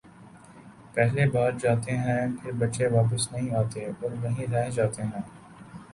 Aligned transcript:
پہلے 0.93 1.25
باہر 1.33 1.51
جا 1.59 1.73
تے 1.83 1.97
ہیں 1.97 2.25
پھر 2.37 2.51
بچے 2.59 2.87
واپس 2.87 3.31
نہیں 3.31 3.55
آتے 3.55 3.85
اور 3.85 4.11
وہیں 4.23 4.47
رہ 4.53 4.69
جاتے 4.71 5.03
ہیں 5.03 5.21